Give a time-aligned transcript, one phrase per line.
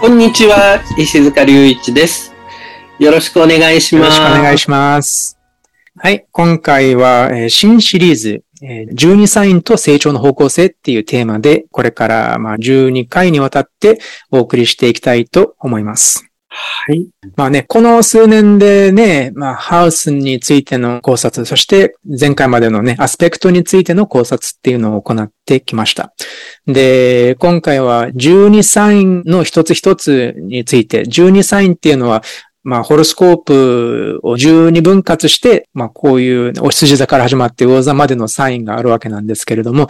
[0.00, 2.32] こんにちは、石塚隆一です。
[2.98, 4.30] よろしくお願いしますよろ。
[4.30, 5.38] しくお願いします。
[5.96, 13.98] はい、今回は、えー新シリーズ、えー12サインと成長の方向性っていうテーマで、これからまあ12回にわたって
[14.30, 16.26] お送りしていきたいと思います。
[16.58, 17.08] はい。
[17.36, 26.14] まあね、この数年でね、まあ、ハウスについての考察、そして前回までのね、アスペクトについての考察っていうのを行ってきました。
[26.66, 32.22] で、今回は12サインの一つ一つについて、12サインっていうのは、
[32.66, 39.88] まあ、ホロスコープを12分割して、まあ、こういうお羊座から始まって魚座までのサインがあるわけなんですけれども、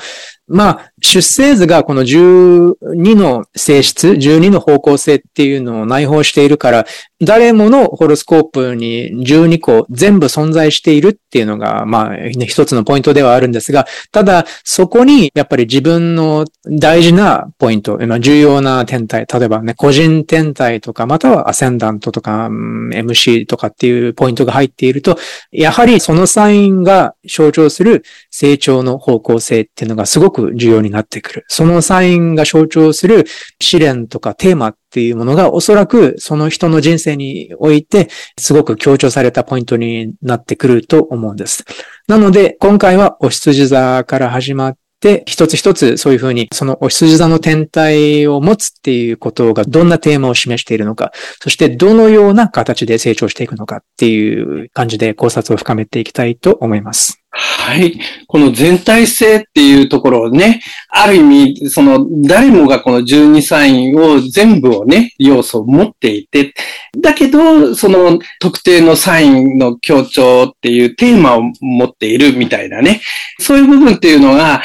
[0.49, 6.87] まあ、出生図がこの12の性質、12の方向性っていうのを内包しているから、
[7.21, 25.19] 誰ものホロスコープに12個全部存在しているっていうのが、まあ、一つのポイントではあるんですが、ただ、そこにやっぱり自分の大事なポイント、重要な天体、例えばね、個人天体とか、またはアセンダントとか、MC とかっていうポイントが入っていると、
[25.51, 31.45] やはりそのサインが象徴する成長の方向性っていうのがすごくく重要になってくる。
[31.49, 33.25] そのサインが象徴する
[33.59, 41.65] 試練とかテーマっていうものがおそらくその人の人生においてすごく強調されたポイントになってくると思うんです。
[42.07, 57.26] なので今回はお羊座から始まって一つ一つそういうふうにそのお羊座の天体を持つっていうことがどんなテーマを示しているのか、そしてどのような形で成長していくのかっていう感じで考察を深めていきたいと思います。
[57.39, 57.99] はい。
[58.27, 66.55] この全体性っていうところをね、ある意味、その、誰もがこの12サインを全部をね、要素を持っていて、
[66.99, 73.03] だけど、その特定のサインの強調っていうテーマを持っているみたいなね、
[73.39, 74.63] そういう部分っていうのが、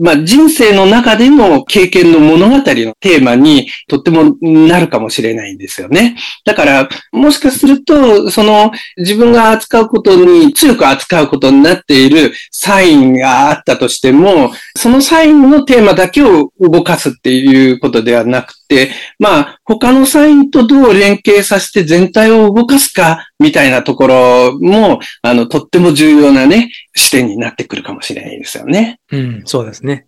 [0.00, 6.16] まあ人生の中での経験の物語のテーマにとってもなるかもしれないんですよね。
[6.44, 29.00] だから、もしかすると、その自分が扱うことに強く扱うことになっているるサインがあったとしても、そのサインのテーマだけを動かすっていうことではなくて、まあ、他のサインとどう連携させて全体を動かすか、みたいなところも、あの、とっても重要なね、視点になってくるかもしれないですよね。
[29.10, 30.06] うん、そうですね。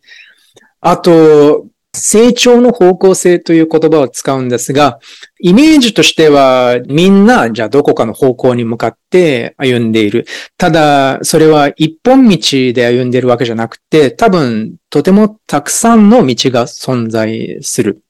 [0.81, 4.99] あと、成長の方向性という言葉を使うんですが、
[5.41, 10.27] イメージとしてはみんなじゃあどこかの方向に向かって歩んでいる。
[10.59, 12.39] ただ、それは一本道
[12.73, 18.03] で歩んでいるわけじゃなくて、多分とてもたくさんの道が存在する。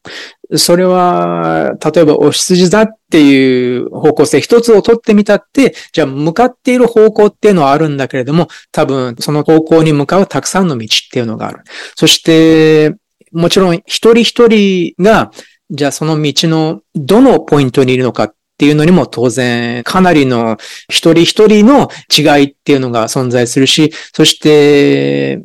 [0.56, 11.61] それは、例えばお羊座っていう方向性一つを取ってみたって、じゃあ向かっている方向っていうのはあるんだけれども、多分その方向に向かうたくさんの道っていうのがある。
[11.97, 12.95] そして、
[13.34, 15.31] もちろん一人一人が、
[15.71, 20.56] じゃあその道のどのポイントにいるのかっていうのにも当然かなりの
[20.89, 25.43] 一人一人の違いっていうのが存在するし、そして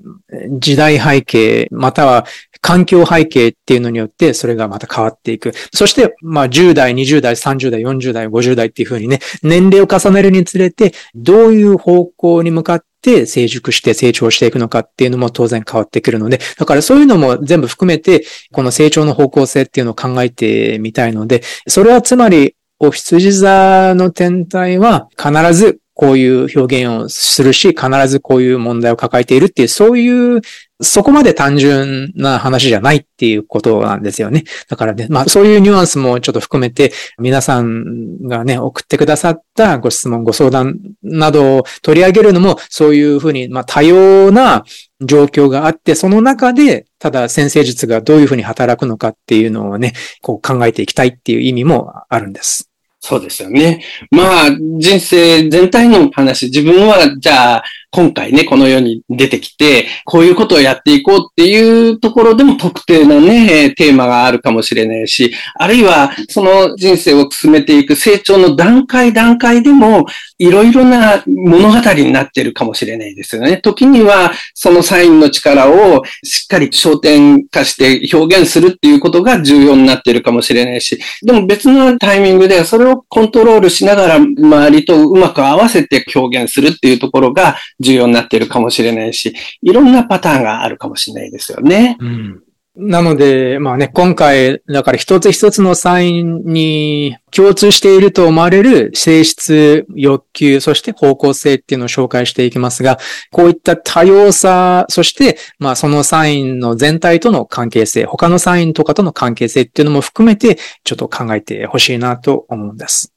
[0.60, 2.26] 時代背景または
[2.62, 5.53] 環境背景っていうのによってそれがまた変わっていく。
[5.74, 30.40] そして、まあ10代、20代、30代、40代、50代っていうふうにね、年齢を重ねるにつれてどういう方向に向かって成熟して成長していくのかっていうのも当然変わってくるので、だからそういうのも全部含めて、この成長の方向性っていうのを考えてみたいので、それはつまり、お羊座の天体は必ずこういう表現をするし、必ずこういう問題を抱えているっていう、そういう、
[30.81, 34.46] そこまで単純な話じゃないっていうことなんですよね。
[34.70, 44.64] だからね、まあそういうニュアンスもちょっと含めて、皆さんがね、送ってくださったご質問、ご相談などを取り上げるのも、そういうふうに、まあ多様な
[45.02, 52.70] 状況があって、その中で、ただ先生術がどういうふうに働くのかっていうのをね、こう考えていきたいっていう意味もあるんです。
[53.02, 53.84] そうですよね。
[54.11, 70.06] まあ、人生全体の話、自分は、じゃあ、今回ね、この世に出てきて、こういうことをやっていこうっていうところでも特定のね、テーマがあるかもしれないし、あるいはその人生を進めていく成長の段階段階でも、
[70.38, 73.58] いろいろな物語になってるかもしれないですよね。
[73.58, 91.97] 時には、そのサインの力をしっかり焦点化して表現するっていうことが重要になってるかもしれないし、でも別のタイミングでそれをコントロールしながら周りとうまく合わせて表現するっていうところが重要になってるかもしれないし、いろんなパターンがあるかもしれないですよね。
[91.99, 92.43] うん
[92.81, 102.97] なので、まあね、今回、だから一つ一つのサインに共通していると思われる性質、欲求、そして方向性っていうのを紹介していきますが、
[103.31, 113.14] こういった多様さ、そして、まあそのサインの全体との関係性、他のサインとかとの関係性っていうのも含めて、ちょっと考えてほしいなと思うんです。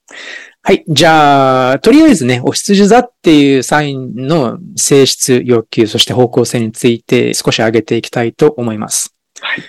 [0.65, 0.85] はい。
[0.87, 9.13] じゃあ、とりあえずね、お羊座っていうサインの性質、欲求、そして方向性について少し上げていきたいと思います。
[9.41, 9.63] はい。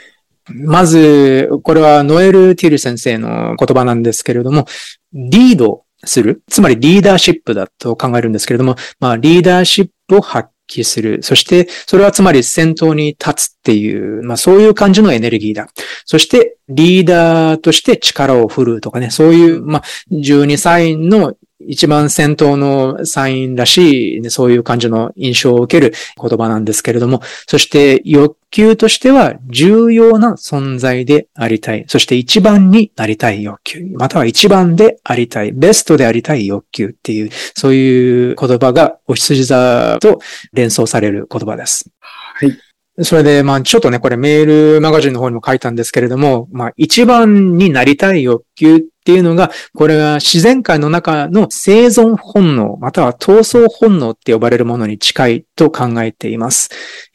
[0.54, 4.68] まず、これはノエル・ティル先生の言葉なんですけれども、
[5.14, 11.24] リードする、つまりリーダーシップだと考えるんですけれども、まあ、リーダーシップを発揮する。
[11.24, 15.68] そして、それはつまり先頭に立つっていう、まあそういう感じのエネルギーだ。
[16.06, 21.36] そして、リーダーとして力を振るうとかね、そういう、まあ、12サインの
[21.68, 31.86] 一番先頭のサインらしい、そういう感じの印象を受ける言葉なんですけれども、そして欲求としては重要な存在でありたい。
[31.88, 33.86] そして一番になりたい欲求。
[33.94, 35.52] または一番でありたい。
[35.52, 40.20] ベストでありたい欲求っていう、そういう言葉がお羊座と
[40.54, 41.90] 連想される言葉です。
[42.00, 42.73] はい。
[43.02, 56.70] それで、まあ、ちょっとね、これメールマガジンの方にも書いたんですけれども、まあ、一番になりたい欲求っていうのが、これが自然界の中の生存本能、または闘争本能って呼ばれるものに近いと考えています。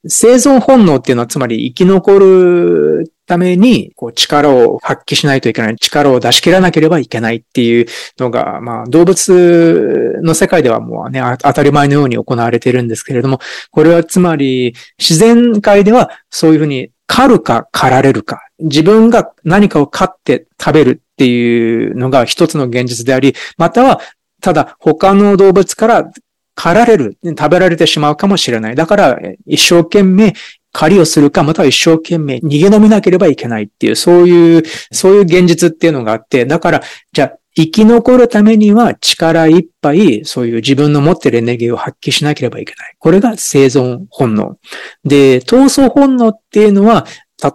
[0.07, 7.87] 生存本能っていうのは、つまり生き残るために、こう、力を発揮しないといけない、力を出し切らなければいけないっていう
[8.19, 13.39] のが、まあ、動物の世界ではもうね、当たり前のように行われているんですけれども、
[13.71, 24.01] これはつまり、自然界ではそういうふうに狩るか狩られるか、自分が何かを飼って食べるっていうのが一つの現実であり、または、
[24.41, 26.11] ただ他の動物から
[26.55, 28.75] 狩られる、食べられてしまうかもしれない。
[28.75, 30.35] だから、一生懸命
[30.73, 34.63] 狩りをするか、または一生懸命逃げ延びなければいけないっていう、そういう、
[34.93, 36.83] そういう現実っていうのがあって、だから、
[37.13, 42.95] じゃあ、生き残るためには力いっぱい、そういう自分の持ってるエネルギーを発揮しなければいけない。
[42.99, 44.59] これが生存本能。
[45.05, 47.07] で、闘争本能っていうのは、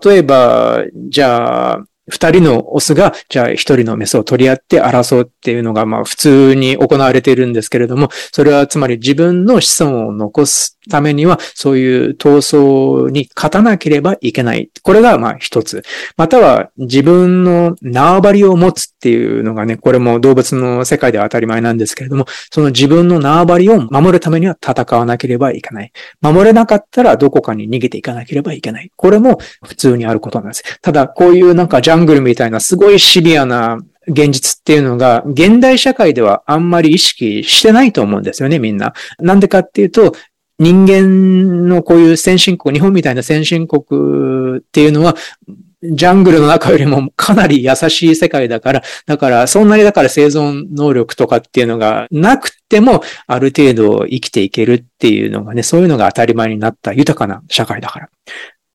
[0.04, 14.69] 例えば、じゃあ、二人のオスが、じゃあ一人のメスを取り合って争うっていうのが、まあ普通に行われているんですけれども、それはつまり自分の子孫を残すためには、そういう闘争に勝たなければいけない。
[14.81, 15.83] これがまあ一つ。
[16.18, 25.91] または自分の縄張りを持つっていうのがね、これも動物の世界では当たり前なんですけれども、その自分の縄張りを守るためには戦わなければいけない。
[26.21, 28.91] 守れなかったらどこかに逃げていかなければいけない。
[28.95, 30.63] これも普通にあることなんです。
[30.81, 38.94] ただ、こういうなんかジャングルみたいなすごいシビアな現実っていうのが、現代社会ではあんまり意識してないと思うんですよね、みんな。
[39.19, 40.13] なんでかっていうと、
[40.63, 45.15] 人間のこういう先進国、日本みたいな先進国っていうのは、
[45.83, 58.10] ジャングルの中よりもかなり優しい世界だから、だからそんなにだから生存能力とかっていうのがなくても、ある程度生きていけるっていうのがね、そういうのが当たり前になった豊かな社会だから。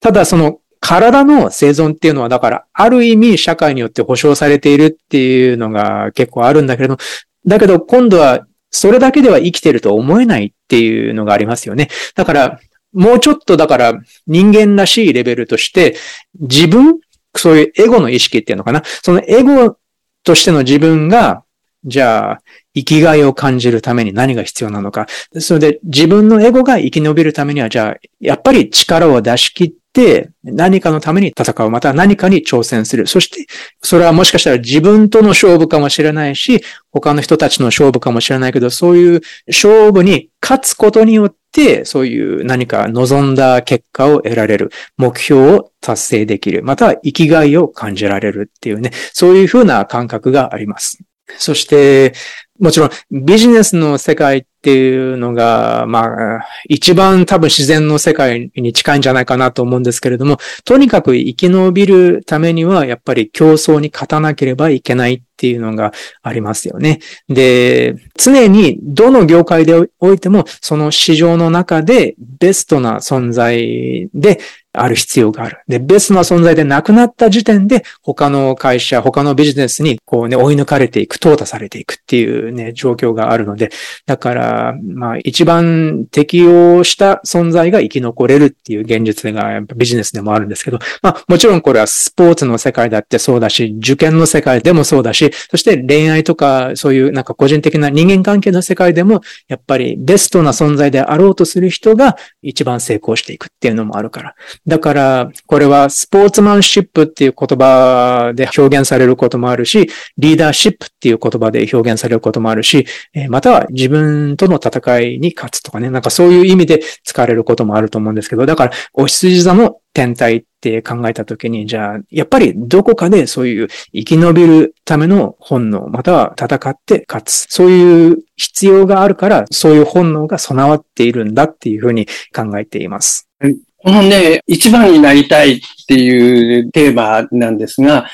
[0.01, 6.99] ただその体の生存っていうのは、だから、ある意味社会によって保障されているっていうのが結構あるんだけれど、
[7.47, 11.89] だけど今度はそれだけでは生きてると思えないっていうのがありますよね。
[12.15, 12.61] だから、
[12.93, 13.95] もうちょっとだから
[14.27, 15.97] 人間らしいレベルとして、
[16.41, 16.99] 自分、
[17.37, 18.83] そういうエゴの意識っていうのかな。
[19.03, 19.77] そのエゴ
[20.25, 21.45] としての自分が、
[21.85, 22.43] じゃあ、
[22.75, 25.07] 生きがいを感じるために何が必要なのか。
[25.39, 33.07] それで自分のエゴが生き延びるためには、じゃあ、やっぱり力を出し切って、何かのために戦う、また何かに挑戦する。
[33.07, 33.47] そして、
[33.83, 50.99] それはもしかしたら自分との勝負かもしれないし、他の人たちの勝負かもしれないけど、そういう勝負に勝つことによって、そういう何か望んだ結果を得られる、目標を達成できる、または生きがいを感じられるっていうね、そういうふうな感覚があります。
[51.37, 52.15] そして、
[52.59, 65.93] もちろんビジネスの世界っっていうのが、まあ、一番多分自然の世界に近いんじゃないかなと思うんですけれども、とにかく生き延びるためには、やっぱり競争に勝たなければいけないっていうのが
[66.23, 66.99] ありますよね。
[67.29, 74.41] で、常にどの業界でおいても、その市場の中でベストな存在で
[74.73, 75.59] ある必要がある。
[75.67, 83.71] で、ベストな存在でなくなった時点で、他の会社、他のビジネスにこうね、追い抜かれていく、淘汰されていくっていうね、状況があるので、
[84.07, 104.35] だから、まあ、一番適応した存在が生き残れるっていう現実がやっぱビジネスでもあるんですけど、まあ、もちろんこれはスポーツの世界だってそうだし、受験の世界でもそうだし、そして恋愛とか、そういうなんか個人的な人間関係の世界でも、やっぱりベストな存在であろうとする人が一番成功していくっていうのもあるから。
[104.67, 112.87] だから、これはスポーツマンシップっていう言葉で表現されることもあるし、リーダーシップっていう言葉で表現されることもあるし、
[113.29, 127.47] または自分との戦いに勝つとかね、なんかそういう意味で使われることもあると思うんですけど、だから、お羊座の天体って考えたときに、じゃあ、やっぱりどこかでそういう生き延びるための本能、または戦って勝つ。
[127.49, 133.29] そういう必要があるから、そういう本能が備わっているんだっていうふうに考えています。
[133.41, 138.05] このね、一番になりたいっていうテーマなんですが、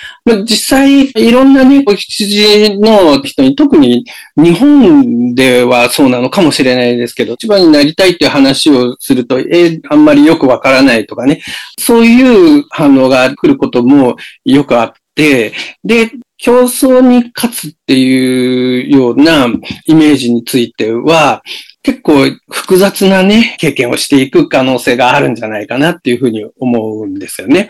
[0.45, 4.05] 実際いろんなね、お羊の人に、特に
[4.37, 11.43] 日本ではそうなのかもしれないですけど、一番になりたいっていう話をすると、えあんまりよくわからないとかね、
[11.77, 14.15] そういう反応が来ることも
[14.45, 15.53] よくあって、
[15.83, 19.49] で、競争に勝つっていうような
[19.87, 21.43] イメージについては、
[21.85, 22.15] 結構
[22.51, 27.69] 複雑なね、経験をしていく可能性があるんじゃないかなっていうふうに思うんですよね。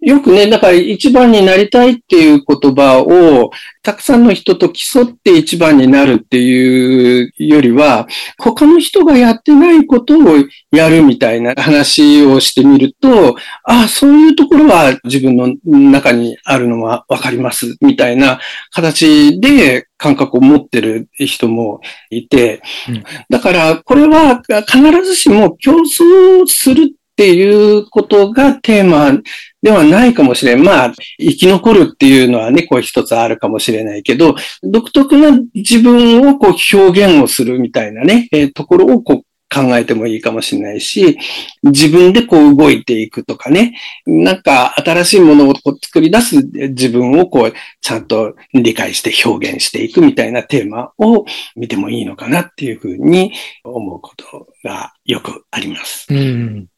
[0.00, 3.50] よくね、だから一番になりたいっていう言葉を、
[3.82, 8.06] たくさんの人と競って一番になるっていうよりは、
[8.38, 10.36] 他の人がやってないことを
[10.70, 18.38] やるみたいな話をしてみると、ああ、そういうところは自分の中にあるのはわかります、みたいな
[18.70, 29.20] 形で感覚を持ってる人もいて、うん、だからこれは必ずしも競争するっていうことがテーマ
[29.60, 30.62] ではないかもしれん。
[30.62, 39.22] まあ、生き残るっていうのはね、こう一つあるかもしれないけど、独特な自分をこう表現をするみたいなね、えー、ところをこう
[39.52, 41.18] 考えてもいいかもしれないし、
[41.64, 46.36] 自分でこう動いていくとかね、なんか新しいものをこう作り出す
[46.68, 51.24] 自分をこうちゃんと理解して表現していくみたいなテーマを
[51.56, 53.32] 見てもいいのかなっていうふうに
[53.64, 56.06] 思うことがよくあります。
[56.10, 56.68] うん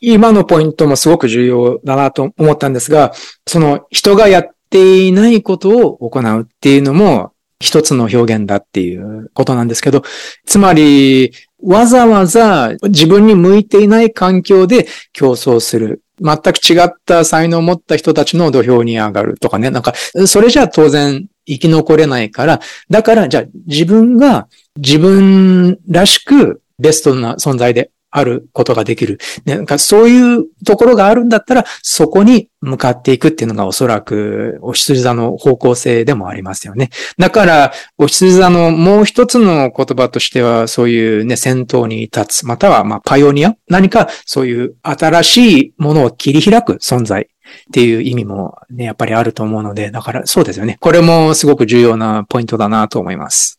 [0.00, 3.12] 今のポイントもすごく重要だなと思ったんですが、
[3.46, 10.02] その人がやっていないことを行うっていうのも一つの表現だっていうことなんですけど、
[10.44, 11.32] つまり、
[11.62, 16.02] わざわざ自分に向いていない環境で競争する。
[16.20, 19.70] 全く違った才能を持った人たちの土俵に上がるとかね。
[19.70, 19.94] なんか、
[20.26, 29.18] それじゃ当然生き残れないから、だからじゃあ自分が自分らしくベストな存在であることができる。
[29.46, 36.90] なんかそういうところがあるんだったら、そこに向かっていくっていうのがおそらく、お羊座の方向性でもありますよね。
[37.18, 43.56] だから、お羊座のもう一つの言葉としては、そういうね、先頭に立つ、またはまあパイオニア？
[43.68, 47.26] 何かそういう新しいものを切り開く存在っ
[47.72, 50.76] ていう意味もね、やっぱりあると思うので、だからそうですよね。
[50.80, 53.58] これもすごく重要なポイントだなと思います。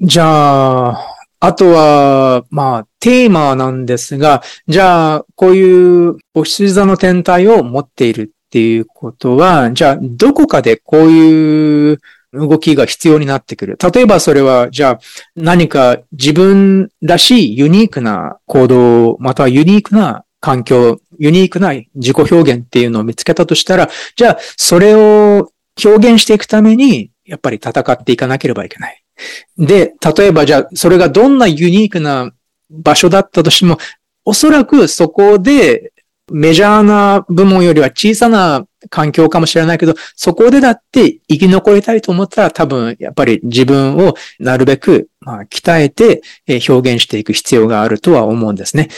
[0.00, 1.13] じゃあ、
[1.46, 11.98] あとは、まあ、テーマなんですが、じゃあ、こういうお羊座の天体を持っているっていうことは、じゃあ、どこかでこういう
[12.32, 13.76] 動きが必要になってくる。
[13.94, 15.00] 例えばそれは、じゃあ、
[15.36, 25.50] 何か自分らしいユニークな行動、またはユニークな環境、ユニークな自己表現っていうのを見つけたとしたら、じゃあ、それを
[25.84, 29.03] 表現していくために、やっぱり戦っていかなければいけない。
[29.58, 32.32] で、例えばじゃあ、それがどんなユニークな
[32.70, 33.78] 場所だったとしても、
[34.24, 35.92] おそらくそこで
[36.32, 46.22] メジャーな部門よりは小さな環境かもしれないけど、そこでだって生き残りたいと思ったら多分やっぱり自分をなるべくま鍛えて
[46.68, 48.88] 表現していく必要があるとは思うんですね。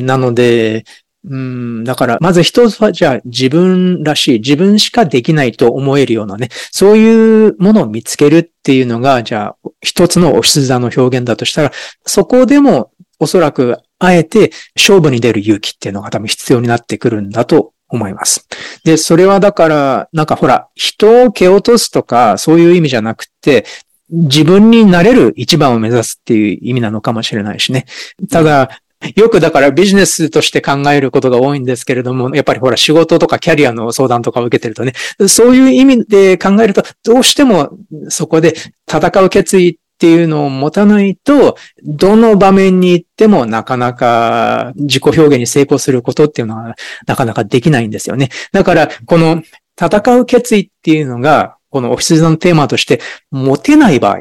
[0.00, 0.84] なので、
[1.28, 11.72] うん、だから、まず一つは、じゃあ自分らしい、自分しかできないと思えるようなね、そういうものを見つけるっていうのが、じゃあ、一つのお羊座の表現だとしたら、
[12.04, 18.46] そこでもおそらく、あえて勝負に出る勇気っていうのが多分必要になってくるんだと思います。
[18.84, 23.64] で、それはだから、なんかほら、人を蹴落とすとか、そういう意味じゃなくて、
[24.10, 27.86] 自分になれる一番を目指すっていう意味なのかもしれないしね。
[28.30, 28.70] ただ、
[29.14, 34.92] よくだからビジネスとして考えることが多いんですけれども、やっぱりほら仕事とかキャリアの相談とかを受けてるとね、
[35.28, 37.76] そういう意味で考えると、どうしても
[38.08, 38.54] そこで
[38.90, 46.74] 戦う決意っていうのを持たないと、どの場面に行ってもなかなか自己表現に成功することっていうのは
[47.06, 48.30] なかなかできないんですよね。
[48.52, 49.42] だから、この
[49.80, 53.00] 戦う決意っていうのが、このオフィスのテーマとして
[53.30, 54.20] 持てない場合、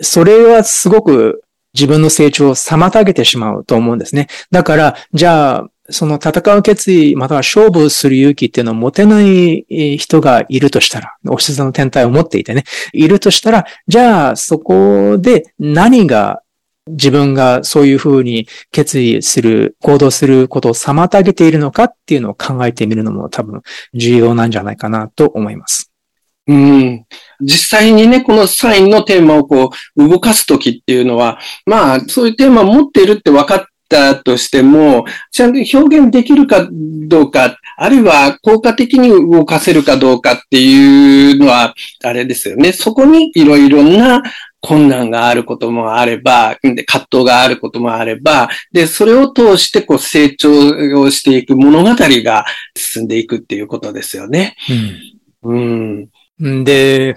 [0.00, 1.42] それはすごく
[1.74, 4.28] 自分の成長を妨げてしまうと思うんですね。
[4.50, 9.66] だから、じゃあ、その戦う決意、または勝負する勇気っていうのを持てない
[9.98, 16.42] 人がいるとしたら、オフィスの天体を持っていてね、いるとしたら、じゃあそこで何が
[16.86, 23.62] 自分がそういうふうに決意する、行動することを妨げているのかっていうのを考えてみるのも多分
[23.94, 25.89] 重要なんじゃないかなと思います。
[26.50, 27.06] うん。
[27.40, 42.72] 実際にね、このサインのテーマをこう、動かすときっていうのは、まあ、そういうテーマを持っているって分かったとしても、ちゃんと表現できるかどうか、あるいは効果的に動かせるかどうかっていうのは、あれですよね。
[42.72, 44.20] そこにいろいろな
[44.60, 50.50] 困難があることもあれば、で葛藤があることもあれば、で、それを通してこう成長
[51.00, 52.44] をしていく物語が
[52.76, 54.56] 進んでいくっていうことですよね。
[55.42, 55.58] うん、う
[56.02, 56.08] ん
[56.40, 57.16] で、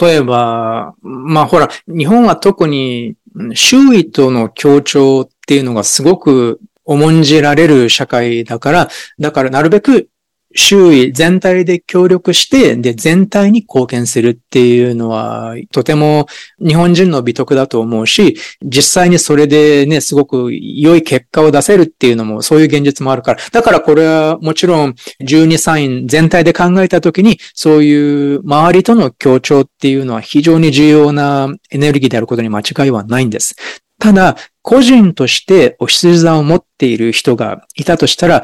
[0.00, 3.14] 例えば、まあほら、日本は特に
[3.54, 10.08] 周囲との協調っていうのがすごく重んじられる社会だから、だからなるべく
[10.54, 16.26] 周囲全体で協力して、で、全体に貢献するっていうのは、とても
[16.64, 23.40] 日本人の美徳だと思うし、実際にそれでね、すごく良い結果を出せるっていうのも、そういう現実もあるから。
[23.52, 33.56] だからこれはもちろん、12サイン全体で考えたときに、そういう周りとの協調っていうのは非常に重要なエネルギーであることに間違いはないんです。
[34.02, 38.42] ただ、個人としてお羊座を持っている人がいたとしたら、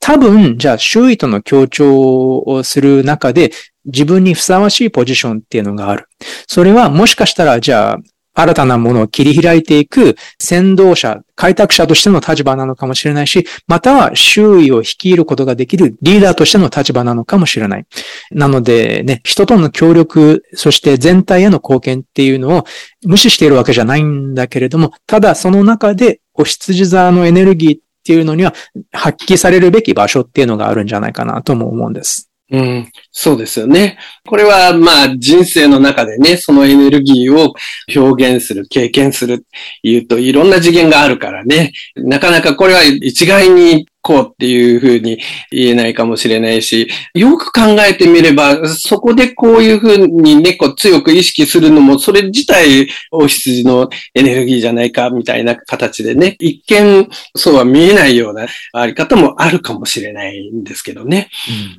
[0.00, 3.52] 多分、じゃあ周囲との協調をする中で
[3.84, 6.08] 自分にふさわしいポジションっていうのがある。
[6.46, 7.98] それはもしかしたら、じゃあ、
[8.36, 17.86] 新たなものを切り開いていく先導者、開拓者としての立場なのかもしれないし、または周囲を率いることができるリーダーとしての立場なのかもしれない。
[18.30, 22.64] なのでね、人との協力、そして全体への貢献っていうのを
[23.06, 28.54] 無視しているわけじゃないんだけれども、ただその中でお羊座のエネルギーていうのには
[28.92, 32.30] 発揮されるべき場所っていうのがあるんじゃないかなとも思うんです。
[32.48, 33.98] うん、そうですよね。
[34.24, 37.54] これは、まあ、人生の中でね、そのエネルギーを
[37.94, 39.44] 表現する、経験する、
[39.82, 41.72] 言うといろんな次元があるからね。
[41.96, 45.18] なかなかこれは一概にこうっていうふうに
[45.50, 61.28] 言えないかもしれないし、よく考えてみれば、そこでこういうふうにね、こう強く意識するのも、それ自体、お羊のエネルギーじゃないか、みたいな形でね、一見そうは見えないようなあり方もあるかもしれないんですけどね。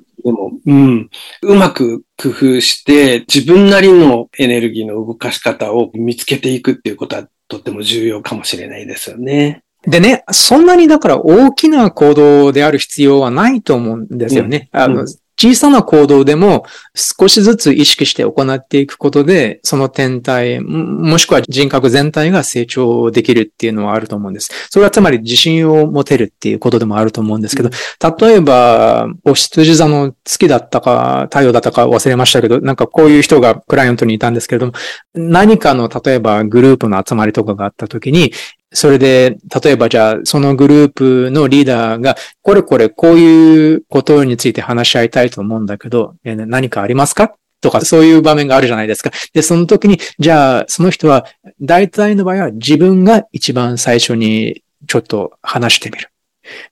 [0.01, 1.09] うんでも、うん。
[1.43, 9.63] うまく工夫して、自分なりのエネルギーの動かし方を見つけていくっていうことはとっても重要かもしれないですよね。
[9.87, 14.69] でね、そんなにだから大きな行動である必要はないと思うんですよね。
[14.73, 15.07] うん、あの、
[15.39, 24.49] 小さな行動でも少しずつ意識して行っていくことで、その天体、もしくは人格全体が成長できるっていうのはあると思うんです。
[24.71, 27.69] それはつまり自信を持てるっていうことでもあると思うんですけど、
[28.17, 34.73] 例えば、お羊座の月だったか、太陽だったか忘れましたけど、なんかこういう人がクライアントにいたんですけれども、
[35.13, 38.33] 何かの例えばグループの集まりとかがあった時に、
[38.77, 47.33] それで、例えばじゃあ、そのグループのリーダーが、これこれこういうことについて話し合いたいと思うんだけど、何かありますか？
[47.59, 49.09] とか、そういう場面があるじゃないですか。
[49.33, 51.25] で、その時に、じゃあ、その人は、
[51.59, 56.09] 大体の場合は自分が一番最初にちょっと話してみる。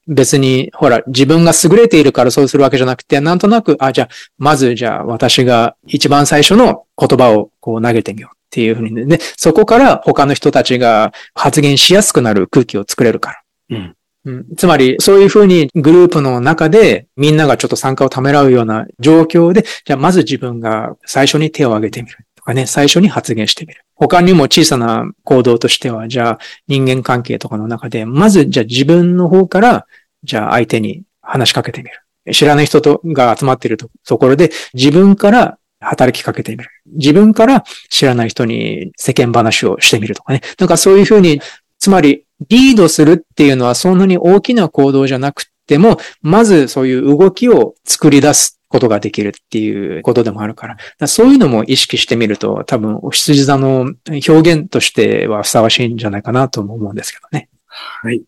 [0.08, 8.35] 別に、ほら、自分が優れているからそうするわけじゃなくて、なんとなく、あ、じゃあ、まず、じゃあ、私が一番最初の言葉をこう投げてみよう。
[8.56, 13.42] っていうふうにね、そこから他の人たちが発言しやすくなる空気を作れるから。
[13.72, 23.82] うんうん、つまり、そういうふうにグループの中でみんながちょっと参加をためらうような状況で、じゃあまず自分が最初に手を挙げてみるとかね、最初に発言してみる。
[23.94, 29.86] 他にも小さな行動としては、じゃあ人間関係とかの中で、まずじゃあ自分の方から、
[30.24, 32.34] じゃあ相手に話しかけてみる。
[32.34, 36.70] 知らない人とが集まっているところで、自分から働きかけてみる。
[36.94, 40.42] 自分から知らない人に世間話をしてみるとかね。
[40.60, 41.42] なんかそういうふうに、
[41.80, 50.76] つまりリードするっていうのはそんなに大きな行動じゃなくても、まずそういう動きを作り出すことができるっていうことでもあるから。
[50.76, 57.50] からそういうのも意識してみると、多分、お羊座の表現としてはふさわしいんじゃないかなとも思うんですけどね。
[57.68, 58.22] はい。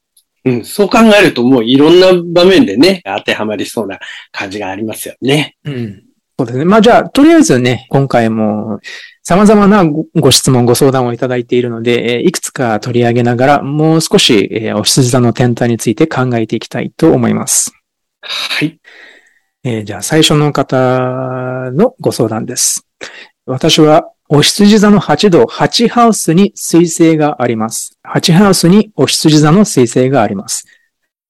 [0.46, 4.00] うん、そう考えるともういろんな場面でね、当てはまりそうな
[4.32, 5.58] 感じがありますよね。
[5.66, 6.04] うん。
[6.40, 6.66] そうですね。
[6.66, 8.80] まあじゃあ、とりあえずね、今回も
[9.24, 9.84] 様々な
[10.16, 17.74] ご質問、ご相談をいただいているので、いくつか取り上げながら、もう少しお羊座の天体について考えていきたいと思います。
[18.22, 18.80] はい。
[19.64, 22.88] えー、じゃあ最初の方のご相談です。
[23.46, 27.98] 私はお羊座の8度、8ハウスに水星があります。
[28.06, 30.66] 8ハウスにお羊座の水星があります。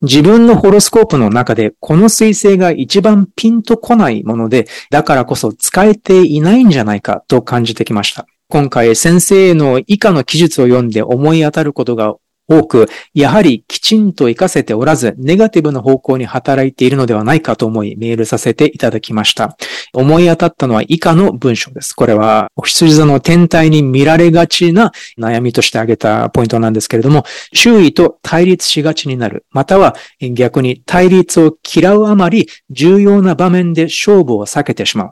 [0.02, 8.28] 自分のホロスコープの中でこの彗星が一番ピンとこないもので、だからこそ使えていないんじゃないかと感じてきました。
[8.50, 12.16] 今回先生の以下の記述を読んで思い当たることが
[12.48, 19.58] 多く、やはりきちんと活かせておらず、ネガティブな方向に働いているのではないかと思い、メールさせていただきました。
[19.94, 21.94] 思い当たったのは以下の文章です。
[21.94, 29.46] これは、お羊座の天体に見られがちな悩みとして挙げたポイントなんですけれども、周囲と対立しがちになる。
[29.52, 35.12] または、逆に対立を嫌うあまり、重要な場面で勝負を避けてしまう。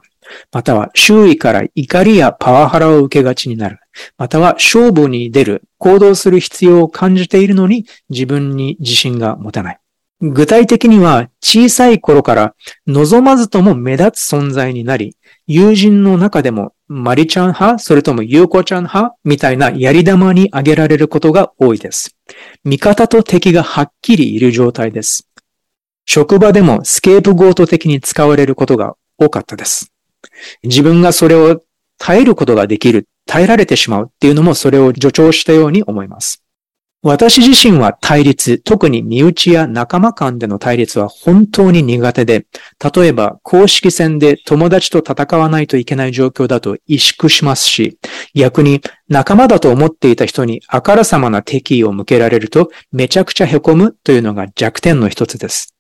[0.51, 3.79] または周囲から怒りやパワハラを受けがちになる。
[4.17, 9.79] または勝負に出る、行動する必要を感じているのに自分に自信が持てない。
[10.21, 12.55] 具体的には小さい頃から
[12.87, 22.15] 望まずとも目立つ存在になり、友人の中でもマリちゃん派、それともユーコちゃん派みたいなやり玉に挙げられることが多いです。
[22.63, 25.27] 味方と敵がはっきりいる状態です。
[26.05, 29.94] 職場でもスケープゴート的に使われることが多かったです。
[30.63, 31.61] 自分がそれを
[31.97, 36.45] 耐えることができる、耐えられてしまうっていうのもそれを助長したように思います。
[37.07, 42.47] 私自身は対立、特に身内や仲間間での対立は本当に苦手で、
[42.95, 47.99] 例えば公式戦で友達と戦わないといけない状況だと萎縮しますし、
[48.33, 55.75] 逆に仲間だと思っていた人にあからさまな敵意を向けられるとめちゃくちゃ凹むというのが弱点の一つです。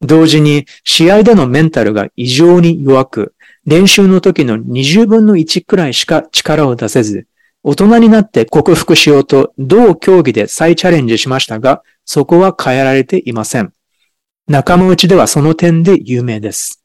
[0.00, 3.34] 同時に試合でのメンタルが異常に弱く、
[3.68, 7.26] 練習の時の20分の1くらいしか力を出せず、
[7.62, 13.74] 大人になって克服しようと同競技で再チャレンジしましたが、そこは変えられていません。
[14.46, 16.82] 仲間内ではその点で有名です。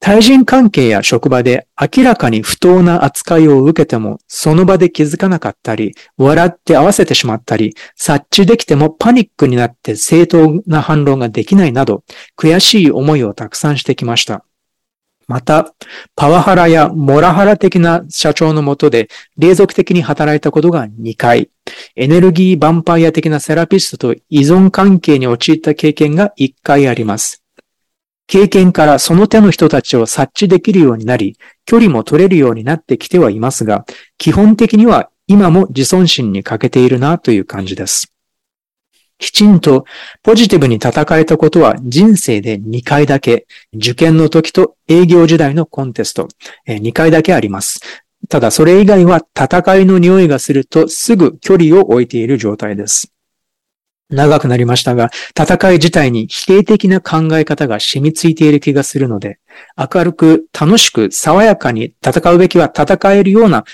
[0.00, 12.04] 対人関係や職場で明らかに不当な扱いを受けても、その場で気づかなかったり、笑って合わせてしまったり、察知できてもパニックになって正当な反論ができないなど、
[12.38, 14.46] 悔しい思いをたくさんしてきました。
[15.30, 15.72] また、
[16.16, 19.06] パワハラやモラハラ的な社長のもとで
[19.38, 21.50] 連続的に働いたことが2回、
[21.94, 27.44] エネルギーヴァンパイア的なセラピストと依存関係に陥った経験が1回あります。
[28.26, 33.86] 経験からその手の人たちを察知できるようになり、距離も取れるようになってきてはいますが、
[34.18, 38.12] 基本的には今も自尊心に欠けているなという感じです。
[39.20, 39.84] きちんと
[40.22, 46.26] ポジティブに戦えたことは人生で2回だけ、受験の時と営業時代のコンテスト、
[46.66, 47.80] 2回だけあります。
[48.28, 53.12] ただそれ以外は戦いの匂いがするとすぐ距離を置いている状態です。
[54.08, 59.38] 長くなりましたが、戦い自体に否定的な考え方が染みついている気がするので、
[59.76, 63.64] 明るく楽しく爽やかに戦うべきは戦えるような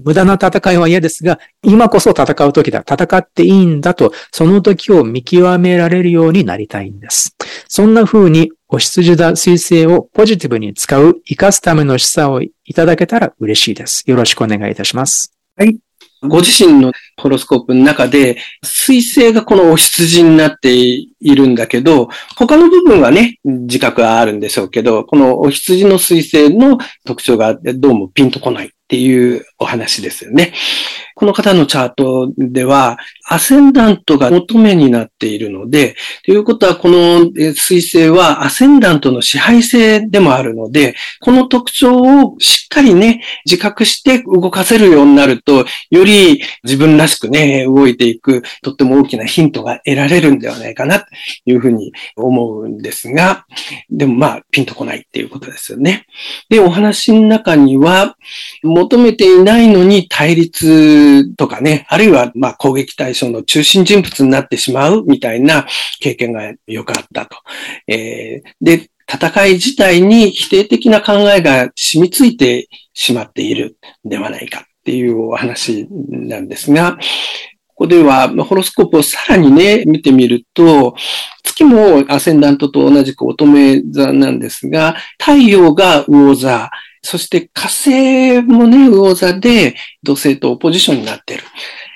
[0.00, 2.80] 無駄な戦いは嫌ですが、今こそ戦う時だ。
[2.80, 7.36] 戦っていいんだと、その時を見極められるようになりたいんです。
[7.68, 14.02] そんな風に、お羊座水星をポジティブに使う、活かすための示唆をいただけたら嬉しいです。
[14.06, 15.32] よろしくお願いいたします。
[15.56, 15.78] はい。
[16.22, 30.52] ご自身のホロスコープの中で、水星がこのお羊になっているんだけど、他の部分はね、自覚はあるんでしょうけど、このお羊の水星の特徴がどうもピンとこないっていうお話ですよね。
[31.16, 51.06] この方のチャートでは、アセンダントが求めになっているので、ということはこの水星はアセンダントの支配性でもあるので、この特徴をしっかりね、自覚して動かせるようになると、より自分らしくね、動いていく、とっても大きなヒントが得られるんではないかな、と
[51.46, 53.46] いうふうに思うんですが、
[53.90, 56.04] でもまあ、ピンとこないっていうことですよね。
[56.50, 58.16] で、お話の中には、
[58.76, 65.66] 求めていないのに対立とかね、あるいはま攻撃対象の中心人物になってしまうみたいな
[66.00, 67.38] 経験がよくあったと。
[67.86, 76.98] えー、で、戦い自体に否定的な考えが染みついてしまっているんではないかっていうお話なんですが、
[77.68, 80.96] ここでは、ホロスコープをさらにね、見てみると、
[81.44, 86.70] 月もアセンダントと同じく乙女座なんですが、太陽が魚座、
[87.06, 91.44] そして火星もね、魚座で土星とオポジションになってる。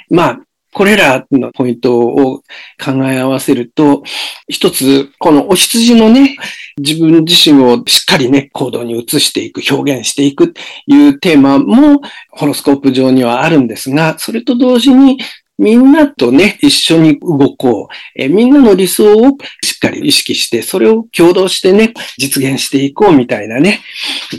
[0.08, 0.40] まあ、
[0.72, 2.42] これらのポイントを
[2.82, 4.04] 考え合わせると、
[4.48, 6.36] 一つ、このお羊のね、
[6.78, 15.18] 自分自身をしっかりね、行動に移していく、表現していくというテーマも、ホロスコープ上にはあるんですが、それと同時に、
[15.58, 17.94] みんなとね、一緒に動こう。
[18.14, 19.36] えみんなの理想を
[19.80, 23.80] かり意識して、それを共同してね、実現していこうみたいなね、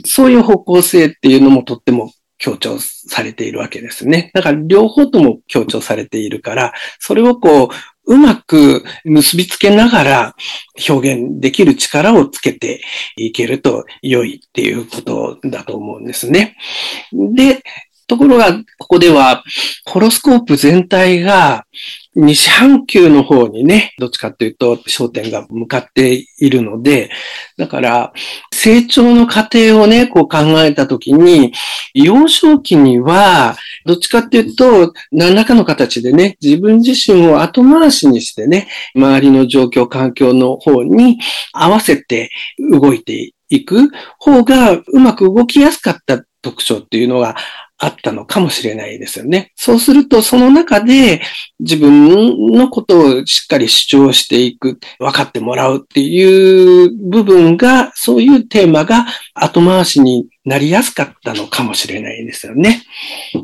[0.05, 4.31] そういう方向性っていうのもとっても強調されているわけですね。
[4.33, 7.69] だから両方とも強調されているから、それをこう、
[8.05, 10.35] うまく結びつけながら
[10.89, 12.81] 表現できる力をつけて
[13.15, 16.57] いけると良いっていうことだと思うんですね。
[17.13, 17.61] で、
[18.11, 19.41] ところが、ここでは、
[19.85, 21.65] ホロスコープ全体が、
[22.13, 27.09] 西半球の方にね、どっちかというと焦点が向かっているので、
[27.57, 28.13] だから、
[28.53, 31.53] 成長の過程をね、こう考えたときに、
[31.93, 41.17] 幼少期には、どっちかっていうと、何らかの形でね、自分自身を後回しにしてね、周りの状況、環境の方に
[41.53, 47.35] 合わせて動いていく方がうまく動きやすかった特徴っていうのが
[47.83, 49.51] あったのかもしれないですよね。
[49.55, 51.19] そうすると、その中で
[51.59, 62.83] 自分のことをしっかり主張していく、分かってもらうっていう部分が、そういうテーマが後回しになりやすかったのかもしれないですよね。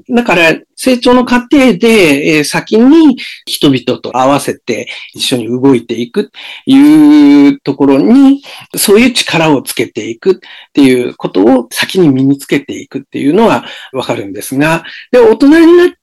[0.10, 6.32] だから、成長の過程で、先に人々と合わせて一緒に動いていくと
[6.66, 8.42] いうところに、
[8.76, 10.36] そういう力をつけていくっ
[10.74, 15.98] ていうことを先に身につけていくっていうのはわかるんですが、で、大人になって、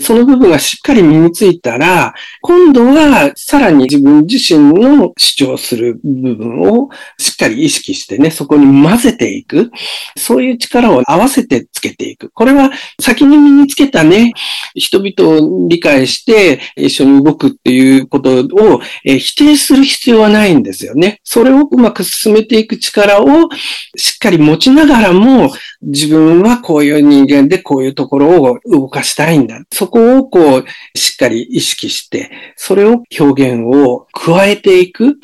[0.00, 2.12] その部分がしっかり身についたら、
[2.42, 9.70] 今度はさらに自分自身の主張する部分をしっかり意識してね、そこに混ぜていく。
[10.16, 12.30] そういう力を合わせてつけていく。
[12.34, 14.32] これは先に身につけたね、
[14.74, 21.20] 人々を理解して一緒に動くっていうことを否定する必要はないんですよね。
[21.24, 23.48] それをうまく進めていく力を
[23.96, 25.50] しっかり持ちながらも、
[25.82, 29.62] 自分はこういう人間でこういうところを動かしたいんだ。
[29.72, 30.64] そこをこう、
[30.98, 35.18] しっかり意識して、それを表現を加えていく。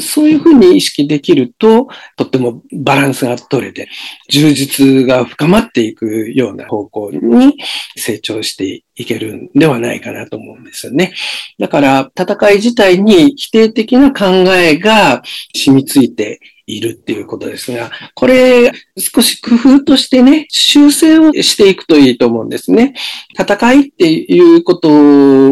[0.00, 3.88] そういうふうに意識できると、とってもバランスが取れて、
[4.28, 7.56] 充実が深まっていくような方向に
[7.96, 11.14] 成長していけるんではないかなと思うんですよね。
[11.58, 15.22] だから、戦い自体に否定的な考えが
[15.54, 22.94] 染みついているっていうことですが、これ少し工夫としてね、修正をしていくといいと思うんですね。
[23.38, 24.88] 戦いっていうこと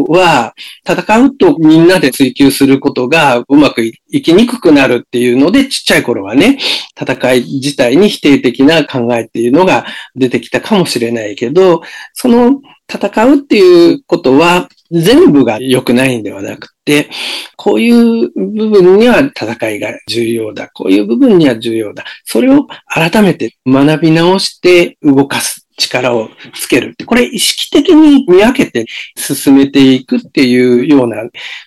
[0.05, 0.53] は、
[0.87, 6.57] 戦うとみんなで追求することがうまくいきにくくなるっていうので、ちっちゃい頃はね、
[6.99, 11.81] 戦い自体に否定的な考えっていうのが出てきたかもしれないけど、
[12.13, 17.09] その戦うっていうことは全部が良くないんではなくて、
[17.55, 20.69] こういう部分には戦いが重要だ。
[20.69, 22.03] こういう部分には重要だ。
[22.25, 25.63] それを改めて学び直して動かす。
[25.77, 26.95] 力をつける。
[27.05, 31.17] これ意識的に見分けて進めていくっていうような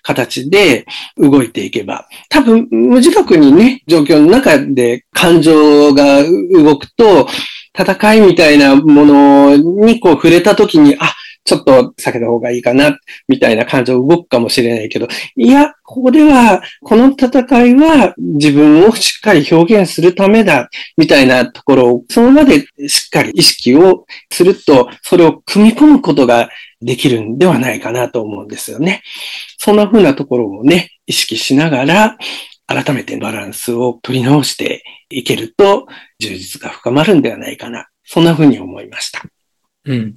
[0.02, 7.26] 形で動いていけば、多分無自覚にね、状況の中で感情が動くと、
[7.78, 11.14] 戦いみたいなものにこう触れた時に、あ、
[11.46, 15.06] ちょっと避けた方がいいかな、みたいな感情動くかもしれないけど、
[15.36, 17.28] いや、ここでは、この戦
[17.66, 26.50] いは自分をしっかり表現するためだ、みたいなところを、その場でしっかり意識をすると、それを組み込むことが
[26.82, 29.02] できるんではないかなと思うんですよね。
[29.58, 32.18] そんな風なところをね、意識しながら、
[32.66, 35.86] 改めてバランスを取り直していけると、
[36.18, 37.86] 充実が深まるんではないかな。
[38.04, 39.22] そんな風に思いました。
[39.86, 40.14] うん。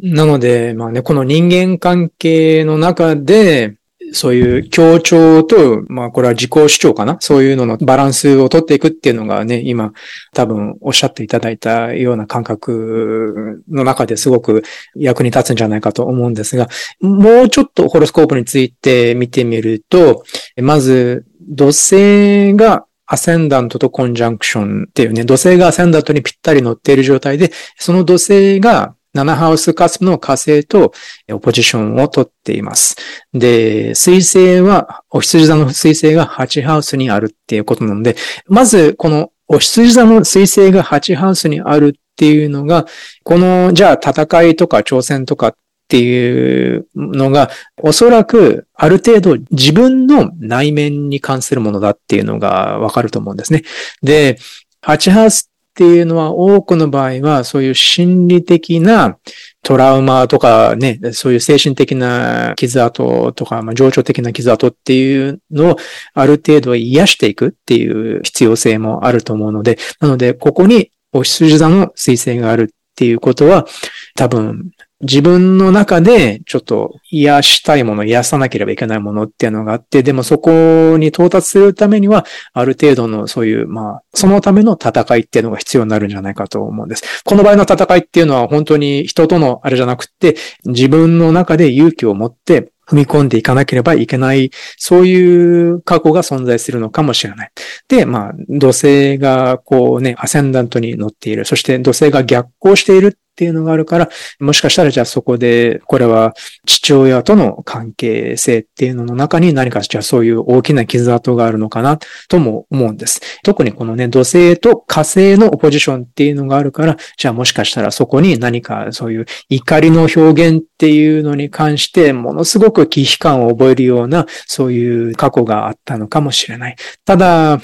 [0.00, 3.76] なので、まあね、この人間関係の中で、
[4.14, 7.16] そういう協調と、まあこれは自己主張かな？
[7.20, 9.94] そういうののバランスを取っていくっていうのがね、今
[10.34, 14.64] 多分おっしゃっていただいたような感覚の中ですごく
[14.96, 16.68] 役に立つんじゃないかと思うんですが、
[17.00, 20.24] もうちょっとホロスコープについて見てみると、
[20.60, 30.92] まず土星がアセンダントとコンジャンクションっていうね、土星がアセンダントにぴったり乗っている状態で、その土星が7ハウスカスプの火星と
[31.40, 32.96] ポジションをとっています。
[33.32, 42.86] で、水星は、お羊座の水星が8ハウスにあるっていうことなので、まずこのお羊座の水星が8ハウスにあるっていうのが、
[43.22, 45.54] この、じゃあ戦いとか挑戦とかっ
[45.88, 47.50] ていうのが、
[47.82, 53.62] おそらくある程度自分の内面に関するものだっていうのがわかると思うんですね。
[54.02, 54.38] で、
[54.80, 59.16] ハチハウスっていうのは多くの場合はそういう心理的な
[59.62, 65.76] トラウマとかね、そういう精神的な傷跡とか、まあ、情緒的な傷跡っていうのを
[66.12, 73.66] ある程度癒していくっていう必要性もあると思うので、なので、ここにお羊座の彗星があるっていうことは、
[74.14, 87.22] 多分、自分の中でちょっと癒したいもの、癒さなければいけないものっていうのがあって、でもそこに到達するためには、ある程度のそういう、まあ、そのための戦いっていうのが必要になるんじゃないかと思うんです。
[87.24, 97.50] この場合の戦いっていうのは本当に人とのあれじゃなくて、自分の中で勇気を持って、踏み込んでいかなければいけない、そういう過去が存在するのかもしれない。
[97.88, 101.44] で、まあ、土星がこうね、アセンダントに乗っている。
[101.44, 106.32] そして土星が逆行しているっていうのがあるから、もしかしたらじゃあそこで、これは
[106.64, 113.20] 父親との関係性っていうのの中に何かじゃあそういう大きな傷跡があるのかなとも思うんです。
[113.42, 126.76] 特にこのね、土星と火星のオポジションっていうのがあるから、じゃあもしかしたらそこに何かそういう怒りの表現っていうのに関してものすごく危機感を覚えるようなそういう過去があったのかもしれない。
[127.04, 127.60] ただ、